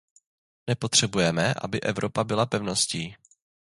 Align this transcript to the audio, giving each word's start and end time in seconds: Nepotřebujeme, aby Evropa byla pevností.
Nepotřebujeme, 0.69 1.53
aby 1.61 1.81
Evropa 1.81 2.23
byla 2.23 2.45
pevností. 2.45 3.15